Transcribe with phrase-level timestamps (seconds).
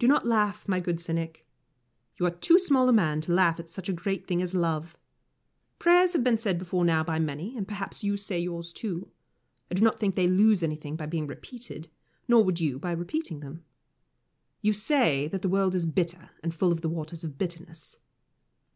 [0.00, 1.46] Do not laugh, my good cynic.
[2.16, 4.96] You are too small a man to laugh at such a great thing as love.
[5.78, 9.12] Prayers have been said before now by many, and perhaps you say yours, too.
[9.70, 11.88] I do not think they lose anything by being repeated,
[12.26, 13.62] nor you by repeating them.
[14.62, 17.98] You say that the world is bitter, and full of the Waters of Bitterness.